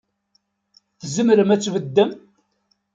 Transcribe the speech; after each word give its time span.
Tzemrem 1.01 1.49
ad 1.53 1.59
tbeddem? 1.61 2.11